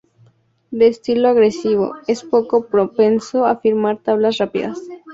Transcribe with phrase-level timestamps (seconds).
[0.71, 4.81] De estilo agresivo, es poco propenso a firmar tablas rápidas.